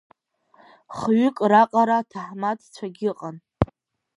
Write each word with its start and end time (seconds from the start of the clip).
Хҩык 0.95 1.37
раҟара 1.51 1.97
аҭаҳмадцәагьы 2.01 3.07
ыҟан. 3.11 3.35